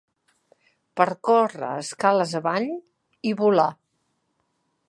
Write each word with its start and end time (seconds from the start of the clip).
Per 1.01 1.07
córrer 1.29 1.69
escales 1.83 2.35
avall, 2.41 2.69
i 3.33 3.37
volar 3.43 3.71